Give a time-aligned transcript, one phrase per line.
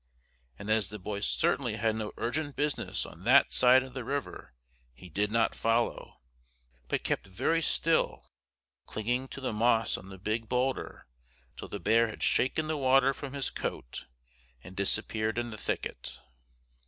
[0.57, 4.55] And as the boy certainly had no urgent business on that side of the river
[4.95, 6.21] he did not follow,
[6.87, 8.25] but kept very still,
[8.87, 11.05] clinging to the moss on the big boulder
[11.55, 14.07] till the bear had shaken the water from his coat
[14.63, 16.19] and disappeared in the thicket.